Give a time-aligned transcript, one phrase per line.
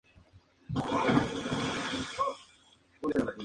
[0.73, 0.81] Joe
[3.01, 3.35] Cocker!